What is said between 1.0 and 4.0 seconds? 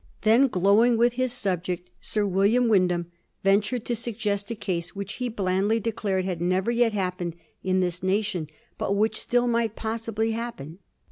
his subject, Sir William Wyndham ventured to